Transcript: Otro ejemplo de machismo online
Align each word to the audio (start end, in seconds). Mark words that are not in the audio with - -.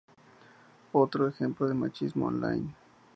Otro 0.93 1.27
ejemplo 1.27 1.67
de 1.67 1.75
machismo 1.75 2.25
online 2.25 2.73